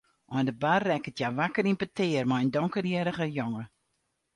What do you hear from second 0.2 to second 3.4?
Oan de bar rekket hja wakker yn petear mei in donkerhierrige